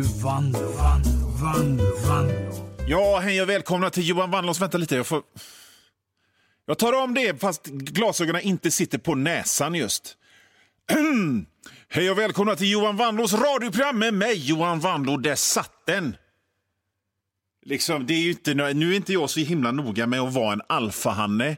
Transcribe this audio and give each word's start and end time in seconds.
nu 0.00 0.06
Vanlo, 0.06 0.58
Vanlo, 0.58 1.28
Vanlo, 1.42 1.96
Vanlo. 2.08 2.76
Ja, 2.86 3.18
hej 3.18 3.42
och 3.42 3.48
välkomna 3.48 3.90
till 3.90 4.08
Johan 4.08 4.30
Vanlos. 4.30 4.60
Vänta 4.60 4.78
lite, 4.78 4.96
jag 4.96 5.06
får... 5.06 5.22
Jag 6.66 6.78
tar 6.78 7.02
om 7.02 7.14
det 7.14 7.40
fast 7.40 7.66
glasögonen 7.66 8.42
inte 8.42 8.70
sitter 8.70 8.98
på 8.98 9.14
näsan 9.14 9.74
just. 9.74 10.16
hej 11.88 12.10
och 12.10 12.18
välkomna 12.18 12.56
till 12.56 12.70
Johan 12.70 12.96
Vanlos 12.96 13.32
radioprogram 13.32 13.98
med 13.98 14.14
mig, 14.14 14.48
Johan 14.48 14.80
Vanlo. 14.80 15.16
Där 15.16 15.34
satt 15.34 15.86
den! 15.86 16.16
Liksom, 17.66 18.06
det 18.06 18.14
är 18.14 18.20
ju 18.20 18.30
inte, 18.30 18.54
nu 18.54 18.92
är 18.92 18.96
inte 18.96 19.12
jag 19.12 19.30
så 19.30 19.40
himla 19.40 19.72
noga 19.72 20.06
med 20.06 20.20
att 20.20 20.34
vara 20.34 20.52
en 20.52 20.62
alfahanne. 20.68 21.56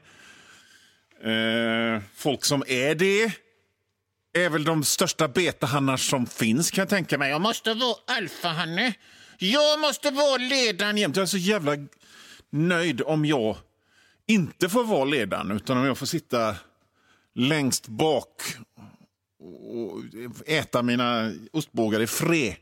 Eh, 1.25 2.03
folk 2.15 2.45
som 2.45 2.65
är 2.67 2.95
det 2.95 3.33
är 4.33 4.49
väl 4.49 4.65
de 4.65 4.85
största 4.85 5.29
betahannar 5.29 5.97
som 5.97 6.27
finns 6.27 6.71
kan 6.71 6.83
jag 6.83 6.89
tänka 6.89 7.19
mig. 7.19 7.31
Jag 7.31 7.41
måste 7.41 7.75
vara 7.75 7.97
alfahanne. 8.07 8.95
Jag 9.39 9.81
måste 9.81 10.11
vara 10.11 10.37
ledaren 10.37 10.99
jämt. 10.99 11.17
Jag 11.17 11.23
är 11.23 11.27
så 11.27 11.39
jävla 11.39 11.77
nöjd 12.51 13.03
om 13.03 13.25
jag 13.25 13.57
inte 14.27 14.69
får 14.69 14.85
vara 14.85 15.05
ledaren 15.05 15.51
utan 15.51 15.79
om 15.79 15.85
jag 15.85 15.99
får 15.99 16.07
sitta 16.07 16.57
längst 17.35 17.89
bak 17.89 18.43
och 19.41 20.01
äta 20.47 20.83
mina 20.83 21.33
ostbågar 21.53 22.01
i 22.01 22.07
fred. 22.07 22.55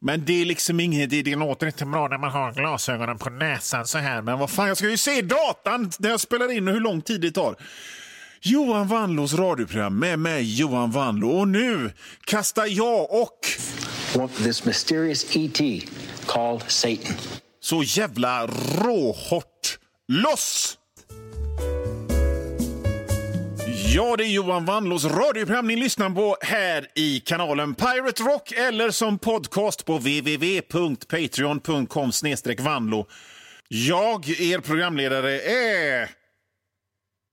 Men 0.00 0.24
det 0.24 0.42
är 0.42 0.44
liksom 0.44 0.80
inget, 0.80 1.10
det, 1.10 1.22
det 1.22 1.36
låter 1.36 1.66
inte 1.66 1.86
bra 1.86 2.08
när 2.08 2.18
man 2.18 2.30
har 2.30 2.52
glasögonen 2.52 3.18
på 3.18 3.30
näsan 3.30 3.86
så 3.86 3.98
här. 3.98 4.22
Men 4.22 4.38
vad 4.38 4.50
fan, 4.50 4.68
jag 4.68 4.76
ska 4.76 4.90
ju 4.90 4.96
se 4.96 5.22
datan 5.22 5.92
när 5.98 6.10
jag 6.10 6.20
spelar 6.20 6.52
in 6.52 6.68
och 6.68 6.74
hur 6.74 6.80
lång 6.80 7.00
tid 7.00 7.20
det 7.20 7.30
tar. 7.30 7.56
Johan 8.46 8.86
Wanlås 8.86 9.34
radioprogram 9.34 9.98
med 9.98 10.18
mig, 10.18 10.54
Johan 10.54 10.90
Wanlå. 10.90 11.30
Och 11.30 11.48
nu 11.48 11.92
kastar 12.24 12.66
jag 12.66 13.22
och... 13.22 13.38
This 14.44 14.64
mysterious 14.64 15.36
ET 15.36 15.60
called 16.26 16.62
Satan. 16.66 17.16
Så 17.60 17.82
jävla 17.82 18.46
råhårt 18.46 19.78
loss! 20.08 20.78
Ja, 23.94 24.16
det 24.16 24.24
är 24.24 24.28
Johan 24.28 24.64
Wanlås 24.64 25.04
radioprogram 25.04 25.66
ni 25.66 25.76
lyssnar 25.76 26.10
på 26.10 26.36
här 26.40 26.86
i 26.94 27.20
kanalen 27.20 27.74
Pirate 27.74 28.22
Rock 28.22 28.52
eller 28.52 28.90
som 28.90 29.18
podcast 29.18 29.84
på 29.84 29.98
www.patreon.com 29.98 32.10
vanlo. 32.58 33.06
Jag, 33.68 34.28
er 34.28 34.58
programledare, 34.58 35.40
är 35.40 36.10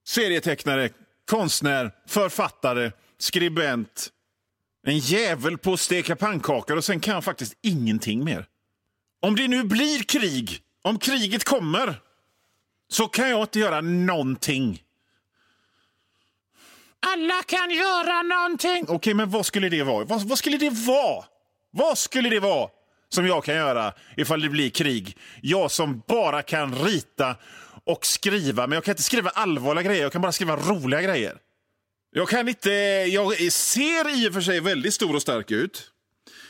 serietecknare, 0.07 0.89
konstnär, 1.31 1.91
författare, 2.07 2.91
skribent. 3.17 4.09
En 4.87 4.97
jävel 4.97 5.57
på 5.57 5.73
att 5.73 5.79
steka 5.79 6.15
pannkakor 6.15 6.77
och 6.77 6.85
sen 6.85 6.99
kan 6.99 7.13
jag 7.13 7.23
faktiskt 7.23 7.53
ingenting 7.61 8.23
mer. 8.23 8.45
Om 9.21 9.35
det 9.35 9.47
nu 9.47 9.63
blir 9.63 10.03
krig, 10.03 10.59
om 10.81 10.99
kriget 10.99 11.43
kommer, 11.43 12.01
så 12.89 13.07
kan 13.07 13.29
jag 13.29 13.41
inte 13.41 13.59
göra 13.59 13.81
någonting. 13.81 14.83
Alla 16.99 17.43
kan 17.43 17.71
göra 17.71 18.21
någonting. 18.21 18.83
Okej, 18.83 18.95
okay, 18.95 19.13
men 19.13 19.29
vad 19.29 19.45
skulle 19.45 19.69
det 19.69 19.83
vara? 19.83 20.05
Vad, 20.05 20.21
vad, 20.21 20.37
skulle 20.37 20.57
det 20.57 20.69
vara? 20.69 21.25
Vad 21.71 21.97
skulle 21.97 22.29
det 22.29 22.39
vara 22.39 22.69
som 23.09 23.27
jag 23.27 23.43
kan 23.43 23.55
göra 23.55 23.93
ifall 24.17 24.41
det 24.41 24.49
blir 24.49 24.69
krig? 24.69 25.17
Jag 25.41 25.71
som 25.71 26.03
bara 26.07 26.41
kan 26.41 26.75
rita 26.75 27.35
och 27.83 28.05
skriva, 28.05 28.67
men 28.67 28.75
jag 28.75 28.83
kan 28.83 28.91
inte 28.91 29.03
skriva 29.03 29.29
allvarliga 29.29 29.83
grejer. 29.83 30.01
Jag 30.01 30.11
kan 30.11 30.21
bara 30.21 30.31
skriva 30.31 30.55
roliga 30.55 31.01
grejer. 31.01 31.37
Jag 32.11 32.29
kan 32.29 32.47
inte... 32.47 32.71
Jag 33.09 33.51
ser 33.51 34.23
i 34.23 34.29
och 34.29 34.33
för 34.33 34.41
sig 34.41 34.59
väldigt 34.59 34.93
stor 34.93 35.15
och 35.15 35.21
stark 35.21 35.51
ut. 35.51 35.91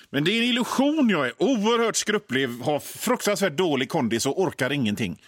Men 0.09 0.23
det 0.23 0.31
är 0.31 0.37
en 0.37 0.43
illusion. 0.43 1.09
Jag 1.09 1.27
är 1.27 1.33
oerhört 1.37 1.95
skrupplig, 1.95 2.47
har 2.47 2.79
fruktansvärt 2.79 3.57
dålig 3.57 3.89
kondis 3.89 4.25
och 4.25 4.41
orkar 4.41 4.71
ingenting. 4.71 5.21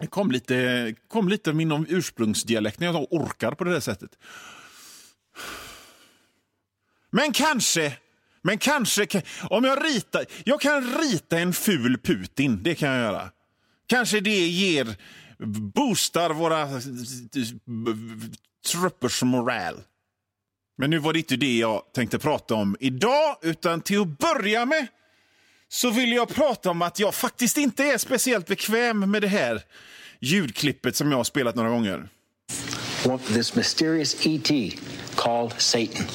Det 0.00 0.06
kom 0.06 0.30
lite, 0.30 0.94
kom 1.08 1.28
lite 1.28 1.52
min 1.52 1.86
ursprungsdialekt 1.88 2.80
när 2.80 2.86
jag 2.86 3.12
orkar 3.12 3.52
på 3.52 3.64
det 3.64 3.72
där 3.72 3.80
sättet. 3.80 4.10
Men 7.10 7.32
kanske, 7.32 7.96
men 8.42 8.58
kanske, 8.58 9.22
om 9.42 9.64
jag 9.64 9.84
ritar... 9.84 10.24
Jag 10.44 10.60
kan 10.60 10.98
rita 11.00 11.38
en 11.38 11.52
ful 11.52 11.98
Putin, 11.98 12.62
det 12.62 12.74
kan 12.74 12.88
jag 12.88 12.98
göra. 12.98 13.30
Kanske 13.90 14.20
det 14.20 14.46
ger, 14.46 14.96
boostar 15.74 16.30
våra 16.30 16.68
truppers 18.72 19.22
moral. 19.22 19.82
Men 20.78 20.90
nu 20.90 20.98
var 20.98 21.12
det 21.12 21.18
inte 21.18 21.36
det 21.36 21.56
jag 21.56 21.82
tänkte 21.94 22.18
prata 22.18 22.54
om 22.54 22.76
idag, 22.80 23.36
utan 23.42 23.80
till 23.80 24.00
att 24.00 24.18
börja 24.18 24.66
med 24.66 24.86
så 25.68 25.90
vill 25.90 26.12
jag 26.12 26.28
prata 26.28 26.70
om 26.70 26.82
att 26.82 26.98
jag 26.98 27.14
faktiskt 27.14 27.56
inte 27.56 27.84
är 27.84 27.98
speciellt 27.98 28.46
bekväm 28.46 29.10
med 29.10 29.22
det 29.22 29.28
här 29.28 29.62
ljudklippet 30.20 30.96
som 30.96 31.10
jag 31.10 31.16
har 31.16 31.24
spelat 31.24 31.54
några 31.54 31.70
gånger. 31.70 32.08
This 33.26 33.54
mysterious 33.54 34.26
ET 34.26 34.74
called 35.14 35.52
Satan. 35.58 36.06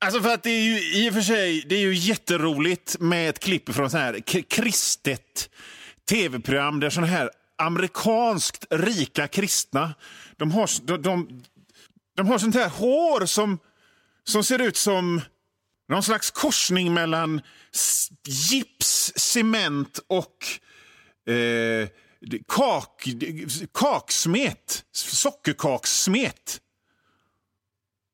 Alltså 0.00 0.20
för 0.20 0.34
att 0.34 0.42
det 0.42 0.50
är 0.50 0.62
ju 0.62 1.04
i 1.04 1.10
och 1.10 1.14
för 1.14 1.20
sig 1.20 1.64
det 1.68 1.74
är 1.74 1.80
ju 1.80 1.94
jätteroligt 1.94 2.96
med 3.00 3.28
ett 3.28 3.38
klipp 3.38 3.74
från 3.74 3.90
så 3.90 3.98
här 3.98 4.20
kristet 4.48 5.50
tv-program 6.08 6.80
där 6.80 6.90
såna 6.90 7.06
här 7.06 7.30
amerikanskt 7.58 8.66
rika 8.70 9.28
kristna 9.28 9.94
de 10.36 10.50
har, 10.50 10.86
de, 10.86 11.02
de, 11.02 11.42
de 12.16 12.26
har 12.26 12.38
sånt 12.38 12.54
här 12.54 12.68
hår 12.68 13.26
som, 13.26 13.58
som 14.24 14.44
ser 14.44 14.62
ut 14.62 14.76
som 14.76 15.20
någon 15.88 16.02
slags 16.02 16.30
korsning 16.30 16.94
mellan 16.94 17.40
gips, 18.26 19.12
cement 19.16 20.00
och 20.06 20.46
eh, 21.32 21.88
kak, 22.48 23.04
kaksmet. 23.74 24.84
Sockerkakssmet. 24.92 26.60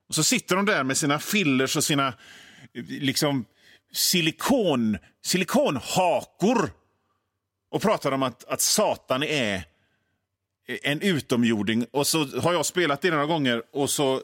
Och 0.09 0.15
så 0.15 0.25
sitter 0.25 0.57
de 0.57 0.65
där 0.65 0.85
med 0.85 0.97
sina 0.97 1.19
fillers 1.19 1.77
och 1.77 1.85
sina 1.85 2.09
eh, 2.09 2.85
liksom 2.87 3.45
silikon, 3.93 4.99
silikonhakor 5.25 6.73
och 7.71 7.83
pratar 7.83 8.13
om 8.13 8.23
att, 8.23 8.45
att 8.45 8.61
Satan 8.61 9.23
är 9.23 9.65
en 10.83 11.01
utomjording. 11.01 11.87
Och 11.91 12.07
så 12.07 12.25
har 12.41 12.53
jag 12.53 12.67
spelat 12.67 13.03
det 13.03 13.11
några 13.11 13.27
gånger 13.27 13.63
och 13.73 13.91
så 13.91 14.23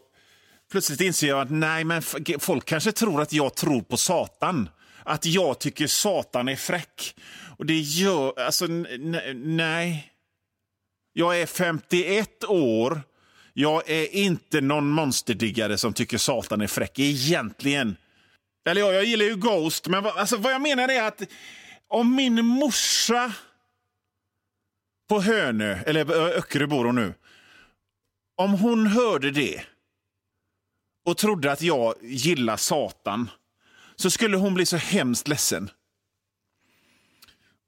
plötsligt 0.70 1.00
inser 1.00 1.28
jag 1.28 1.40
att 1.40 1.50
nej, 1.50 1.84
men 1.84 2.02
folk 2.38 2.64
kanske 2.64 2.92
tror 2.92 3.22
att 3.22 3.32
jag 3.32 3.54
tror 3.54 3.82
på 3.82 3.96
Satan. 3.96 4.68
Att 5.04 5.26
jag 5.26 5.58
tycker 5.58 5.86
Satan 5.86 6.48
är 6.48 6.56
fräck. 6.56 7.16
Och 7.58 7.66
det 7.66 7.78
gör... 7.78 8.40
Alltså, 8.40 8.66
nej. 9.34 10.12
Jag 11.12 11.40
är 11.40 11.46
51 11.46 12.44
år. 12.44 13.02
Jag 13.52 13.90
är 13.90 14.14
inte 14.14 14.60
någon 14.60 14.88
monsterdiggare 14.88 15.78
som 15.78 15.92
tycker 15.92 16.18
Satan 16.18 16.60
är 16.60 16.66
fräck, 16.66 16.98
egentligen. 16.98 17.96
Eller 18.68 18.80
ja, 18.80 18.92
jag 18.92 19.04
gillar 19.04 19.24
ju 19.24 19.36
Ghost, 19.36 19.86
men 19.88 20.06
alltså, 20.06 20.36
vad 20.36 20.52
jag 20.52 20.62
menar 20.62 20.88
är 20.88 21.02
att 21.02 21.22
om 21.88 22.14
min 22.14 22.44
morsa 22.44 23.32
på 25.08 25.20
Hönö, 25.20 25.78
eller 25.86 26.10
Öckerö 26.12 26.66
bor 26.66 26.84
hon 26.84 26.94
nu. 26.94 27.14
Om 28.36 28.52
hon 28.52 28.86
hörde 28.86 29.30
det 29.30 29.64
och 31.04 31.16
trodde 31.16 31.52
att 31.52 31.62
jag 31.62 31.94
gillar 32.02 32.56
Satan 32.56 33.30
så 33.96 34.10
skulle 34.10 34.36
hon 34.36 34.54
bli 34.54 34.66
så 34.66 34.76
hemskt 34.76 35.28
ledsen. 35.28 35.70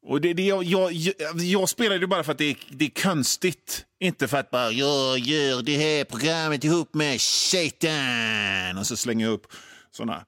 Och 0.03 0.21
det, 0.21 0.35
det, 0.35 0.43
jag, 0.43 0.65
jag, 0.65 0.93
jag 1.35 1.69
spelar 1.69 1.99
det 1.99 2.07
bara 2.07 2.25
för 2.25 2.33
att 2.33 2.39
det 2.39 2.51
är, 2.51 2.57
det 2.71 2.85
är 2.85 3.03
konstigt. 3.03 3.87
Inte 4.01 4.29
för 4.29 4.37
att 4.37 4.51
bara 4.51 4.71
jag 4.71 5.19
gör 5.19 5.63
det 5.63 5.77
här 5.77 6.05
programmet 6.05 6.65
ihop 6.65 6.95
med 6.95 7.21
Satan 7.21 8.79
och 8.79 8.87
så 8.87 8.97
slänger 8.97 9.27
jag 9.27 9.33
upp 9.33 9.53
såna 9.91 10.25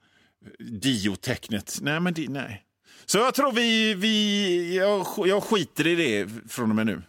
diotecknet. 0.58 1.78
Nej, 1.80 2.00
men 2.00 2.14
det, 2.14 2.28
nej. 2.28 2.64
Så 3.10 3.18
jag 3.18 3.34
tror 3.34 3.52
vi... 3.52 3.94
vi 3.94 4.76
jag, 4.76 5.06
jag 5.26 5.42
skiter 5.42 5.86
i 5.86 5.94
det 5.94 6.28
från 6.48 6.70
och 6.70 6.76
med 6.76 6.86
nu. 6.86 7.02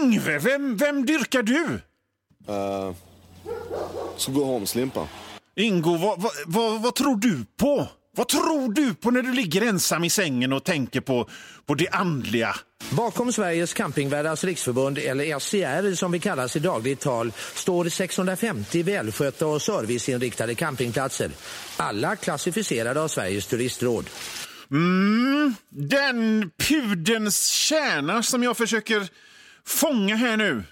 Yngve, 0.00 0.38
vem, 0.38 0.76
vem 0.76 1.06
dyrkar 1.06 1.42
du? 1.42 1.64
Uh, 2.52 2.94
Skogaholmslimpa. 4.16 5.08
Ingo, 5.56 5.96
vad, 5.96 6.22
vad, 6.22 6.32
vad, 6.46 6.82
vad 6.82 6.94
tror 6.94 7.16
du 7.16 7.44
på? 7.56 7.88
Vad 8.16 8.28
tror 8.28 8.72
du 8.72 8.94
på 8.94 9.10
när 9.10 9.22
du 9.22 9.32
ligger 9.32 9.62
ensam 9.62 10.04
i 10.04 10.10
sängen 10.10 10.52
och 10.52 10.64
tänker 10.64 11.00
på, 11.00 11.28
på 11.66 11.74
det 11.74 11.88
andliga? 11.88 12.56
Bakom 12.90 13.32
Sveriges 13.32 13.74
campingvärdars 13.74 14.44
riksförbund, 14.44 14.98
eller 14.98 15.38
SCR 15.38 15.94
som 15.94 16.12
vi 16.12 16.20
kallas 16.20 16.56
i 16.56 16.58
dagligt 16.58 17.00
tal, 17.00 17.32
står 17.54 17.88
650 17.88 18.82
välskötta 18.82 19.46
och 19.46 19.62
serviceinriktade 19.62 20.54
campingplatser. 20.54 21.30
Alla 21.76 22.16
klassificerade 22.16 23.00
av 23.00 23.08
Sveriges 23.08 23.46
turistråd. 23.46 24.10
Mm, 24.70 25.54
den 25.68 26.50
pudens 26.56 27.48
kärna 27.48 28.22
som 28.22 28.42
jag 28.42 28.56
försöker 28.56 29.08
fånga 29.64 30.16
här 30.16 30.36
nu. 30.36 30.64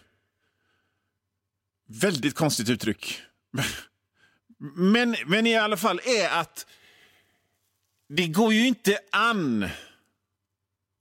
Väldigt 1.88 2.34
konstigt 2.34 2.68
uttryck. 2.68 3.22
Men, 4.76 5.16
men 5.26 5.46
i 5.46 5.56
alla 5.56 5.76
fall 5.76 6.00
är 6.04 6.28
att 6.28 6.66
det 8.08 8.26
går 8.26 8.52
ju 8.52 8.66
inte 8.66 8.98
an 9.12 9.68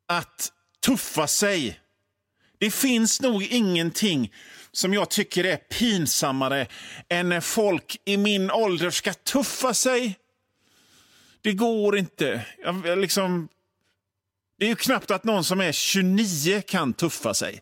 att 0.07 0.51
tuffa 0.79 1.27
sig. 1.27 1.79
Det 2.57 2.71
finns 2.71 3.21
nog 3.21 3.43
ingenting 3.43 4.33
som 4.71 4.93
jag 4.93 5.09
tycker 5.09 5.43
är 5.43 5.57
pinsammare 5.57 6.67
än 7.09 7.29
när 7.29 7.41
folk 7.41 7.97
i 8.05 8.17
min 8.17 8.51
ålder 8.51 8.89
ska 8.89 9.13
tuffa 9.13 9.73
sig. 9.73 10.19
Det 11.45 11.53
går 11.53 11.97
inte. 11.97 12.45
Jag, 12.63 12.97
liksom, 12.97 13.47
det 14.59 14.65
är 14.65 14.69
ju 14.69 14.75
knappt 14.75 15.11
att 15.11 15.23
någon 15.23 15.43
som 15.43 15.61
är 15.61 15.71
29 15.71 16.61
kan 16.61 16.93
tuffa 16.93 17.33
sig. 17.33 17.61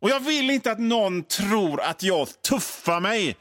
Och 0.00 0.10
jag 0.10 0.20
vill 0.20 0.50
inte 0.50 0.70
att 0.70 0.78
någon 0.78 1.22
tror 1.22 1.80
att 1.80 2.02
jag 2.02 2.42
tuffar 2.42 3.00
mig 3.00 3.36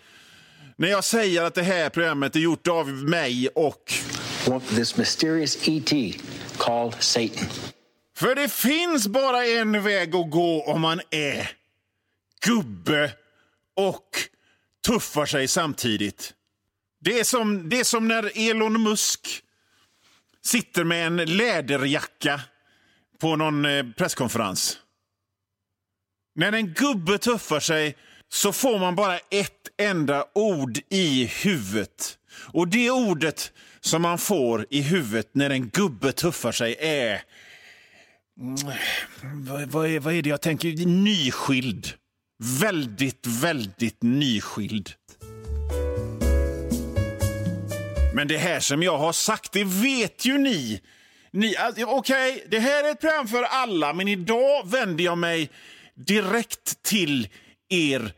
när 0.75 0.87
jag 0.87 1.03
säger 1.03 1.43
att 1.43 1.55
det 1.55 1.63
här 1.63 1.89
programmet 1.89 2.35
är 2.35 2.39
gjort 2.39 2.67
av 2.67 2.87
mig 2.87 3.47
och... 3.47 3.93
This 4.75 4.97
mysterious 4.97 5.67
ET 5.67 6.15
called 6.57 6.95
Satan. 6.99 7.47
För 8.17 8.35
det 8.35 8.51
finns 8.51 9.07
bara 9.07 9.45
en 9.45 9.83
väg 9.83 10.15
att 10.15 10.31
gå 10.31 10.63
om 10.63 10.81
man 10.81 11.01
är 11.09 11.51
gubbe 12.45 13.11
och 13.75 14.09
tuffar 14.87 15.25
sig 15.25 15.47
samtidigt. 15.47 16.33
Det 17.03 17.19
är 17.19 17.23
som, 17.23 17.69
det 17.69 17.79
är 17.79 17.83
som 17.83 18.07
när 18.07 18.50
Elon 18.50 18.83
Musk 18.83 19.44
sitter 20.45 20.83
med 20.83 21.07
en 21.07 21.15
läderjacka 21.38 22.41
på 23.19 23.35
någon 23.35 23.65
eh, 23.65 23.85
presskonferens. 23.97 24.79
När 26.35 26.51
en 26.51 26.73
gubbe 26.73 27.17
tuffar 27.17 27.59
sig 27.59 27.97
så 28.29 28.53
får 28.53 28.79
man 28.79 28.95
bara 28.95 29.17
ett 29.17 29.69
enda 29.77 30.25
ord 30.35 30.79
i 30.89 31.25
huvudet. 31.25 32.17
Och 32.35 32.67
det 32.67 32.91
ordet 32.91 33.51
som 33.79 34.01
man 34.01 34.17
får 34.17 34.65
i 34.69 34.81
huvudet 34.81 35.29
när 35.35 35.50
en 35.50 35.69
gubbe 35.69 36.11
tuffar 36.11 36.51
sig 36.51 36.75
är... 36.79 37.21
Mm, 38.39 38.55
vad, 39.33 39.67
vad, 39.67 39.88
är, 39.89 40.00
vad 40.00 40.13
är 40.13 40.21
det 40.21 40.29
jag 40.29 40.41
tänker? 40.41 40.85
Nyskild. 40.85 41.88
Väldigt, 42.61 43.27
väldigt 43.27 44.01
nyskild. 44.01 44.94
Men 48.13 48.27
det 48.27 48.38
här 48.38 48.60
som 48.60 48.83
jag 48.83 48.98
har 48.98 49.13
sagt, 49.13 49.51
det 49.51 49.63
vet 49.63 50.25
ju 50.25 50.38
ni. 50.38 50.81
ni 51.31 51.56
Okej, 51.57 51.86
okay, 51.86 52.42
det 52.50 52.60
här 52.60 52.83
är 52.83 52.92
ett 52.92 53.00
program 53.00 53.27
för 53.27 53.44
alla, 53.44 53.94
men 53.94 54.07
idag 54.07 54.68
vänder 54.68 55.04
jag 55.04 55.18
mig 55.18 55.50
direkt 55.95 56.83
till 56.83 57.27
er 57.69 58.13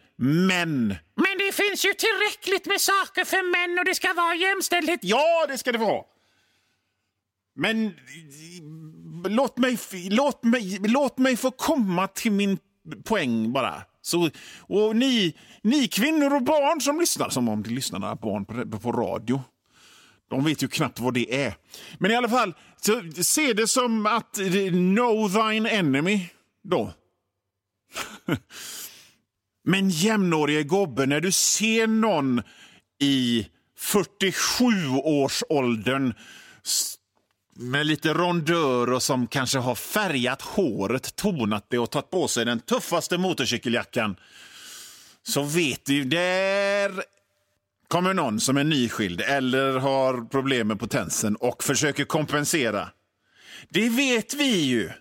män. 0.48 0.96
Men 1.16 1.38
det 1.38 1.56
finns 1.56 1.86
ju 1.86 1.94
tillräckligt 1.94 2.66
med 2.66 2.82
saker 2.82 3.26
för 3.26 3.68
män 3.68 3.80
och 3.80 3.86
det 3.86 3.96
ska 3.96 4.14
vara 4.14 4.36
jämställdhet. 4.36 5.00
Ja, 5.04 5.46
det 5.48 5.58
ska 5.58 5.72
det 5.72 5.78
vara. 5.78 6.04
Men 7.56 7.94
låt 9.28 9.58
mig, 9.58 9.78
låt 10.10 10.44
mig, 10.44 10.80
låt 10.80 11.18
mig 11.18 11.38
få 11.38 11.52
komma 11.52 12.08
till 12.08 12.32
min 12.32 12.58
poäng 13.06 13.54
bara. 13.54 13.82
Så, 14.02 14.30
och 14.60 14.96
ni, 14.96 15.36
ni 15.62 15.88
kvinnor 15.88 16.36
och 16.36 16.44
barn 16.44 16.82
som 16.82 17.00
lyssnar, 17.00 17.30
som 17.30 17.50
om 17.50 17.64
det 17.64 17.70
lyssnar 17.70 18.16
på, 18.16 18.46
på 18.80 18.92
radio. 18.92 19.42
De 20.30 20.46
vet 20.46 20.64
ju 20.64 20.68
knappt 20.68 21.00
vad 21.00 21.14
det 21.14 21.44
är. 21.44 21.56
Men 21.98 22.12
i 22.12 22.16
alla 22.16 22.30
fall, 22.30 22.54
så, 22.82 23.02
se 23.24 23.54
det 23.54 23.68
som 23.68 24.06
att 24.06 24.34
know 24.70 25.30
thine 25.30 25.70
enemy. 25.70 26.30
Då. 26.64 26.94
Men 29.64 29.90
jämnårige 29.90 30.64
gobbe, 30.64 31.06
när 31.06 31.22
du 31.22 31.32
ser 31.32 31.88
någon 31.88 32.42
i 33.02 33.48
47-årsåldern 33.80 36.14
med 37.56 37.86
lite 37.86 38.14
rondör 38.14 38.94
och 38.94 39.04
som 39.04 39.28
kanske 39.28 39.60
har 39.60 39.76
färgat 39.76 40.42
håret, 40.42 41.16
tonat 41.16 41.66
det 41.70 41.80
och 41.80 41.92
tagit 41.92 42.10
på 42.10 42.28
sig 42.28 42.46
den 42.46 42.60
tuffaste 42.60 43.18
motorcykeljackan 43.18 44.16
så 45.24 45.44
vet 45.44 45.86
du, 45.86 46.04
där 46.04 47.04
kommer 47.88 48.14
någon 48.14 48.40
som 48.40 48.58
är 48.58 48.64
nyskild 48.64 49.22
eller 49.22 49.74
har 49.80 50.26
problem 50.26 50.68
med 50.68 50.80
potensen 50.80 51.36
och 51.36 51.64
försöker 51.64 52.06
kompensera. 52.06 52.90
Det 53.70 53.90
vet 53.90 54.34
vi 54.34 54.62
ju. 54.62 54.92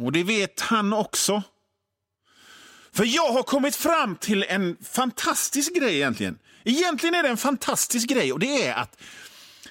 Och 0.00 0.12
det 0.12 0.24
vet 0.24 0.60
han 0.60 0.92
också. 0.92 1.42
För 2.92 3.04
jag 3.04 3.32
har 3.32 3.42
kommit 3.42 3.76
fram 3.76 4.16
till 4.16 4.42
en 4.48 4.76
fantastisk 4.82 5.74
grej 5.74 5.96
egentligen. 5.96 6.38
Egentligen 6.64 7.14
är 7.14 7.22
det 7.22 7.28
en 7.28 7.36
fantastisk 7.36 8.08
grej 8.08 8.32
och 8.32 8.38
det 8.38 8.66
är 8.66 8.74
att, 8.74 9.02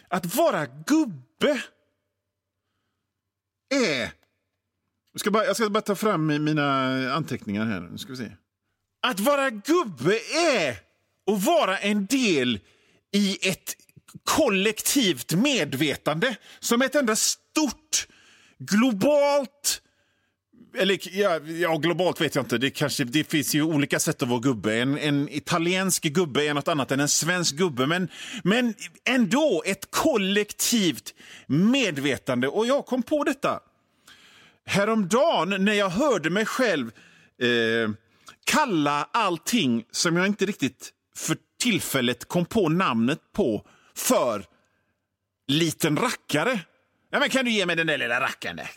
att 0.08 0.36
vara 0.36 0.66
gubbe 0.66 1.64
är... 3.70 4.12
Jag 5.12 5.20
ska, 5.20 5.32
bara, 5.32 5.46
jag 5.46 5.56
ska 5.56 5.70
bara 5.70 5.82
ta 5.82 5.96
fram 5.96 6.44
mina 6.44 6.74
anteckningar 7.14 7.66
här. 7.66 7.82
Nu 7.82 7.98
ska 7.98 8.12
vi 8.12 8.18
se. 8.18 8.32
Att 9.08 9.20
vara 9.20 9.50
gubbe 9.50 10.20
är 10.36 10.89
att 11.34 11.44
vara 11.44 11.78
en 11.78 12.06
del 12.06 12.60
i 13.12 13.50
ett 13.50 13.76
kollektivt 14.24 15.34
medvetande 15.34 16.36
som 16.60 16.82
ett 16.82 16.96
enda 16.96 17.16
stort 17.16 18.08
globalt 18.60 19.82
eller 20.78 21.18
ja, 21.20 21.40
ja, 21.40 21.78
globalt 21.78 22.22
vet 22.22 22.36
jag 22.36 22.44
inte. 22.44 22.58
Det, 22.58 22.70
kanske, 22.70 23.04
det 23.04 23.24
finns 23.24 23.56
ju 23.56 23.64
olika 23.64 24.00
sätt 24.00 24.24
att 24.24 24.30
vara 24.30 24.40
gubbe. 24.40 24.76
En, 24.76 24.98
en 24.98 25.30
italiensk 25.30 26.04
gubbe 26.04 26.46
är 26.46 26.54
något 26.54 26.68
annat 26.68 26.92
än 26.92 27.00
en 27.00 27.08
svensk 27.08 27.56
gubbe. 27.56 27.88
Men, 27.88 28.10
men 28.44 28.74
ändå 29.06 29.64
ett 29.66 29.92
kollektivt 29.92 31.14
medvetande. 31.48 32.48
Och 32.48 32.66
jag 32.66 32.86
kom 32.86 33.04
på 33.04 33.24
detta 33.24 33.60
häromdagen 34.66 35.66
när 35.66 35.74
jag 35.74 35.90
hörde 35.90 36.30
mig 36.30 36.46
själv 36.46 36.92
eh, 37.42 37.90
kalla 38.46 39.10
allting 39.12 39.86
som 39.92 40.18
jag 40.18 40.28
inte 40.28 40.46
riktigt 40.46 40.90
för 41.20 41.38
tillfället 41.62 42.28
kom 42.28 42.46
på 42.46 42.70
namnet 42.70 43.20
på 43.36 43.66
för 43.96 44.46
liten 45.48 45.98
rackare. 45.98 46.60
Ja, 47.12 47.20
men 47.20 47.30
kan 47.30 47.46
du 47.46 47.52
ge 47.52 47.66
mig 47.66 47.76
den 47.76 47.88
där 47.88 47.98
lilla 47.98 48.22
rackaren? 48.22 48.56
Där? 48.56 48.70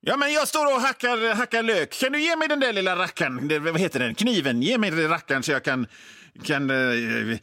Ja, 0.00 0.16
men 0.16 0.32
jag 0.32 0.48
står 0.48 0.74
och 0.74 0.80
hackar, 0.80 1.34
hackar 1.34 1.62
lök. 1.62 1.92
Kan 1.92 2.12
du 2.12 2.20
ge 2.20 2.36
mig 2.36 2.48
den 2.48 2.60
där 2.60 2.72
lilla 2.72 2.96
rackaren? 2.96 3.64
vad 3.64 3.80
heter 3.80 4.00
den? 4.00 4.14
Kniven. 4.14 4.62
Ge 4.62 4.78
mig 4.78 4.90
den 4.90 5.08
rackaren 5.08 5.42
så 5.42 5.52
jag 5.52 5.64
kan, 5.64 5.86
kan 6.44 6.70
uh, 6.70 7.38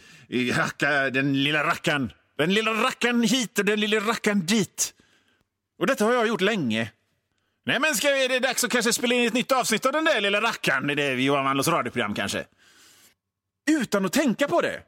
hacka 0.53 1.09
den 1.09 1.43
lilla 1.43 1.63
rackaren. 1.63 2.11
Den 2.37 2.53
lilla 2.53 2.71
rackaren 2.71 3.23
hit 3.23 3.59
och 3.59 3.65
den 3.65 3.79
lilla 3.79 3.99
rackaren 3.99 4.45
dit. 4.45 4.93
Och 5.79 5.87
detta 5.87 6.05
har 6.05 6.13
jag 6.13 6.27
gjort 6.27 6.41
länge. 6.41 6.91
Nej, 7.65 7.79
men 7.79 7.95
ska 7.95 8.09
är 8.09 8.29
det 8.29 8.39
dags 8.39 8.63
att 8.63 8.71
kanske 8.71 8.93
spela 8.93 9.15
in 9.15 9.27
ett 9.27 9.33
nytt 9.33 9.51
avsnitt 9.51 9.85
av 9.85 9.91
den 9.91 10.05
där 10.05 10.21
lilla 10.21 10.41
rackaren 10.41 10.89
i 10.89 10.95
det 10.95 11.13
Johan 11.13 11.45
Wandlås 11.45 11.67
radioprogram 11.67 12.13
kanske? 12.13 12.45
Utan 13.71 14.05
att 14.05 14.13
tänka 14.13 14.47
på 14.47 14.61
det. 14.61 14.83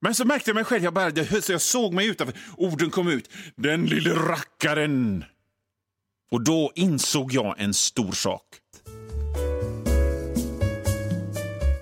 Men 0.00 0.14
så 0.14 0.24
märkte 0.24 0.50
jag 0.50 0.54
mig 0.54 0.64
själv, 0.64 0.84
jag, 0.84 0.94
bara, 0.94 1.10
jag 1.48 1.60
såg 1.60 1.92
mig 1.94 2.06
utanför. 2.06 2.36
Orden 2.56 2.90
kom 2.90 3.08
ut. 3.08 3.30
Den 3.56 3.86
lille 3.86 4.14
rackaren. 4.14 5.24
Och 6.30 6.44
då 6.44 6.72
insåg 6.74 7.32
jag 7.32 7.54
en 7.60 7.74
stor 7.74 8.12
sak. 8.12 8.44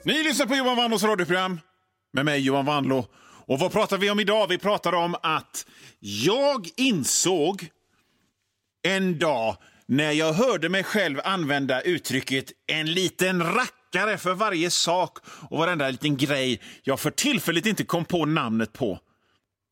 Ni 0.04 0.22
lyssnar 0.22 0.46
på 0.46 0.54
Johan 0.54 0.76
Wandlås 0.76 1.02
radioprogram 1.02 1.60
med 2.12 2.24
mig 2.24 2.40
Johan 2.40 2.64
Wandlå. 2.64 3.06
Och 3.46 3.58
vad 3.58 3.72
pratar 3.72 3.98
vi 3.98 4.10
om 4.10 4.20
idag? 4.20 4.46
Vi 4.48 4.58
pratar 4.58 4.92
om 4.92 5.16
att 5.22 5.66
jag 6.00 6.68
insåg 6.76 7.68
en 8.82 9.18
dag 9.18 9.56
när 9.86 10.12
jag 10.12 10.32
hörde 10.32 10.68
mig 10.68 10.84
själv 10.84 11.20
använda 11.24 11.80
uttrycket 11.80 12.52
en 12.66 12.92
liten 12.92 13.42
rackare 13.94 14.18
för 14.18 14.34
varje 14.34 14.70
sak 14.70 15.18
och 15.50 15.58
varenda 15.58 15.90
liten 15.90 16.16
grej 16.16 16.60
jag 16.82 17.00
för 17.00 17.10
tillfället 17.10 17.66
inte 17.66 17.84
kom 17.84 18.04
på 18.04 18.24
namnet 18.26 18.72
på. 18.72 18.98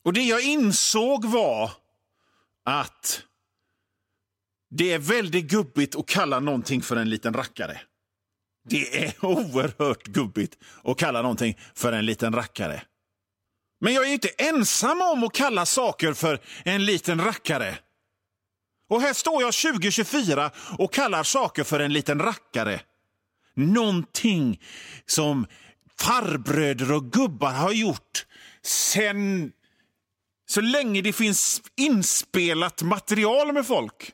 Och 0.04 0.12
det 0.12 0.22
jag 0.22 0.42
insåg 0.42 1.24
var 1.24 1.70
att 2.64 3.22
det 4.70 4.92
är 4.92 4.98
väldigt 4.98 5.44
gubbigt 5.44 5.96
att 5.96 6.06
kalla 6.06 6.40
någonting 6.40 6.82
för 6.82 6.96
en 6.96 7.10
liten 7.10 7.34
rackare. 7.34 7.80
Det 8.68 9.04
är 9.04 9.14
oerhört 9.24 10.06
gubbigt 10.06 10.58
att 10.84 10.98
kalla 10.98 11.22
någonting 11.22 11.58
för 11.74 11.92
en 11.92 12.06
liten 12.06 12.34
rackare. 12.34 12.82
Men 13.80 13.94
jag 13.94 14.08
är 14.08 14.12
inte 14.12 14.28
ensam 14.28 15.00
om 15.00 15.24
att 15.24 15.32
kalla 15.32 15.66
saker 15.66 16.12
för 16.12 16.40
en 16.64 16.84
liten 16.84 17.20
rackare. 17.20 17.78
Och 18.90 19.00
här 19.00 19.12
står 19.12 19.42
jag 19.42 19.54
2024 19.54 20.50
och 20.78 20.92
kallar 20.92 21.22
saker 21.22 21.64
för 21.64 21.80
en 21.80 21.92
liten 21.92 22.20
rackare. 22.20 22.80
Någonting 23.58 24.60
som 25.06 25.46
farbröder 25.98 26.92
och 26.92 27.12
gubbar 27.12 27.52
har 27.52 27.72
gjort 27.72 28.26
sen 28.62 29.52
så 30.46 30.60
länge 30.60 31.02
det 31.02 31.12
finns 31.12 31.62
inspelat 31.76 32.82
material 32.82 33.52
med 33.52 33.66
folk 33.66 34.12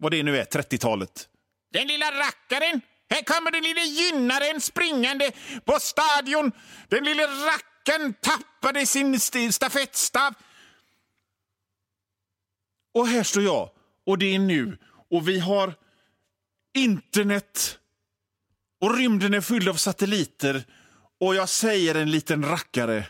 vad 0.00 0.12
det 0.12 0.22
nu 0.22 0.38
är, 0.38 0.44
30-talet. 0.44 1.28
Den 1.72 1.86
lilla 1.86 2.06
rackaren! 2.06 2.80
Här 3.10 3.22
kommer 3.22 3.50
den 3.50 3.62
lille 3.62 3.80
gynnaren 3.80 4.60
springande 4.60 5.32
på 5.64 5.80
stadion. 5.80 6.52
Den 6.88 7.04
lille 7.04 7.22
rackaren 7.26 8.14
tappade 8.14 8.86
sin 8.86 9.20
stafettstav. 9.52 10.34
Och 12.94 13.08
här 13.08 13.22
står 13.22 13.42
jag, 13.42 13.70
och 14.06 14.18
det 14.18 14.34
är 14.34 14.38
nu. 14.38 14.78
Och 15.10 15.28
vi 15.28 15.38
har 15.38 15.74
internet. 16.74 17.79
Och 18.80 18.96
rymden 18.96 19.34
är 19.34 19.40
fylld 19.40 19.68
av 19.68 19.74
satelliter. 19.74 20.64
Och 21.20 21.34
jag 21.34 21.48
säger 21.48 21.94
en 21.94 22.10
liten 22.10 22.44
rackare. 22.44 23.06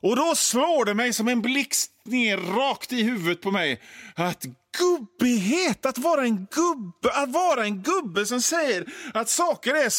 Och 0.00 0.16
då 0.16 0.34
slår 0.34 0.84
det 0.84 0.94
mig 0.94 1.12
som 1.12 1.28
en 1.28 1.42
blixt 1.42 1.92
ner 2.04 2.36
rakt 2.36 2.92
i 2.92 3.02
huvudet 3.02 3.42
på 3.42 3.50
mig 3.50 3.82
att 4.14 4.44
gubbighet, 4.78 5.86
att 5.86 5.98
vara 5.98 6.22
en 6.22 6.46
gubbe, 6.50 7.12
att 7.12 7.28
vara 7.28 7.64
en 7.64 7.82
gubbe 7.82 8.26
som 8.26 8.42
säger 8.42 8.86
att 9.14 9.28
saker 9.28 9.74
är, 9.74 9.92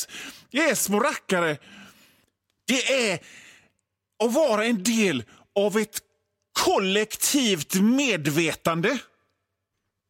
är 0.52 0.76
små 0.76 1.00
rackare, 1.00 1.58
det 2.68 3.12
är 3.12 3.20
att 4.24 4.34
vara 4.34 4.66
en 4.66 4.84
del 4.84 5.24
av 5.56 5.78
ett 5.78 6.00
kollektivt 6.66 7.76
medvetande. 7.76 8.98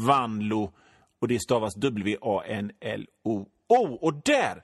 vanlo 0.07 0.71
och 1.19 1.27
det 1.27 1.41
stavas 1.41 1.75
W-A-N-L-O-O. 1.75 3.47
Och 4.01 4.13
där, 4.13 4.63